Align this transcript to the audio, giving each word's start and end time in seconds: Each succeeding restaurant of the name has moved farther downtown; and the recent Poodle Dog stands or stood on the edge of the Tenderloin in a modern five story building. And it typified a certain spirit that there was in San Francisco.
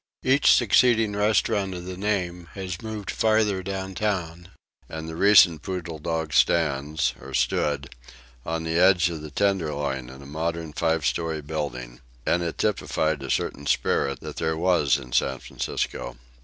Each 0.23 0.51
succeeding 0.51 1.15
restaurant 1.15 1.75
of 1.75 1.85
the 1.85 1.95
name 1.95 2.47
has 2.55 2.81
moved 2.81 3.11
farther 3.11 3.61
downtown; 3.61 4.49
and 4.89 5.07
the 5.07 5.15
recent 5.15 5.61
Poodle 5.61 5.99
Dog 5.99 6.33
stands 6.33 7.13
or 7.21 7.35
stood 7.35 7.87
on 8.43 8.63
the 8.63 8.79
edge 8.79 9.11
of 9.11 9.21
the 9.21 9.29
Tenderloin 9.29 10.09
in 10.09 10.23
a 10.23 10.25
modern 10.25 10.73
five 10.73 11.05
story 11.05 11.43
building. 11.43 12.01
And 12.25 12.41
it 12.41 12.57
typified 12.57 13.21
a 13.21 13.29
certain 13.29 13.67
spirit 13.67 14.21
that 14.21 14.37
there 14.37 14.57
was 14.57 14.97
in 14.97 15.11
San 15.11 15.37
Francisco. 15.37 16.17